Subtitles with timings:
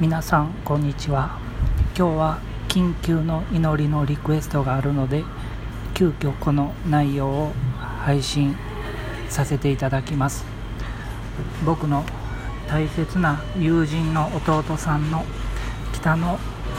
[0.00, 1.38] 皆さんこんにちは。
[1.94, 2.38] 今日は
[2.68, 5.24] 緊急の祈りのリクエストがあるので
[5.92, 8.56] 急遽この内容を配信
[9.28, 10.46] させていただきます。
[11.66, 12.02] 僕の
[12.66, 15.22] 大切な友人の弟さんの
[15.92, 16.38] 北野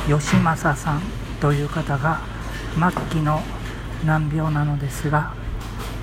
[0.10, 1.02] 義正さん
[1.40, 2.22] という方が
[2.74, 3.44] 末期の
[4.04, 5.36] 難病なのですが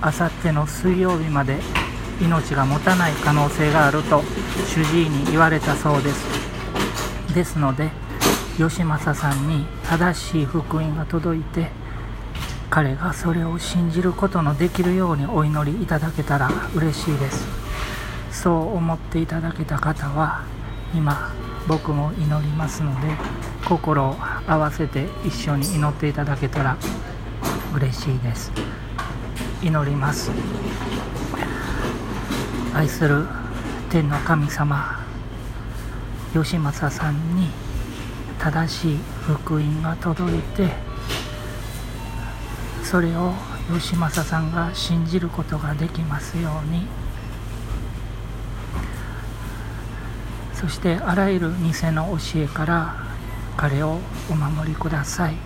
[0.01, 1.59] あさっての水曜日まで
[2.21, 4.23] 命が持たない可能性があると
[4.69, 6.48] 主治医に言われたそうです。
[7.39, 7.91] ですので
[8.59, 11.69] 義政さんに正しい福音が届いて
[12.69, 17.47] 彼がそれを信じることのできるようにお祈りいただけたら嬉しいです。
[18.33, 20.45] そう思っていただけた方は
[20.93, 21.33] 今
[21.69, 23.07] 僕も祈りますので
[23.65, 24.17] 心を
[24.49, 26.77] 合わせて一緒に祈っていただけたら
[27.73, 28.51] 嬉しいです。
[29.63, 30.33] 祈ります。
[32.75, 33.27] 愛する
[33.91, 35.08] 天の神様
[36.35, 37.49] 義政さんに
[38.39, 40.71] 正しい福音が届いて
[42.83, 43.33] それを
[43.71, 46.87] 義政さんが信じることができますように。
[50.55, 52.97] そしてあらゆる偽の教えから
[53.57, 55.37] 彼をお守りください。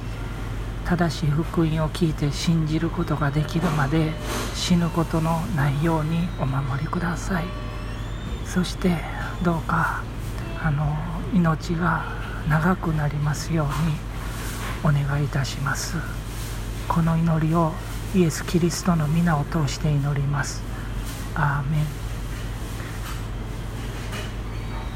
[0.84, 4.12] 正しい福音を聞いて信じることができるまで
[4.54, 7.44] 死ぬことのないようにお守りください。
[8.46, 8.96] そして
[9.42, 10.02] どうか
[10.64, 10.96] あの
[11.34, 12.04] 命が
[12.48, 13.64] 長くなりますよ
[14.84, 15.96] うにお願いいたします。
[16.88, 17.72] この祈りを
[18.14, 20.62] イエス・キリストの皆を通して祈ります。
[21.34, 21.86] アーメン。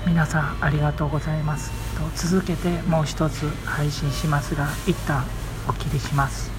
[0.06, 1.72] 皆さんありがとうございます。
[1.96, 5.24] と続けてもう一つ配信しますが一旦
[5.68, 6.55] お切りします。